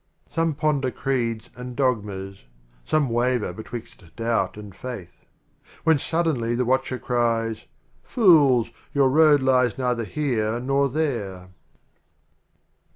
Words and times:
XXV. 0.01 0.33
Some 0.33 0.53
ponder 0.55 0.89
Creeds 0.89 1.51
and 1.55 1.75
Dogmas; 1.75 2.45
Some 2.83 3.07
waver 3.09 3.53
betwixt 3.53 4.05
Doubt 4.15 4.57
and 4.57 4.75
Faith; 4.75 5.27
When 5.83 5.99
suddenly 5.99 6.55
the 6.55 6.65
Watcher 6.65 6.97
cries, 6.97 7.65
"Fools, 8.01 8.71
your 8.95 9.09
Road 9.11 9.43
lies 9.43 9.77
neither 9.77 10.05
Here 10.05 10.59
nor 10.59 10.89
There 10.89 11.49